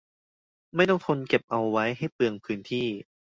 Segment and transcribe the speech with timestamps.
[0.75, 2.87] ไม่ต้องทนเก็บเอาไว้ให้เปลืองพื้นที่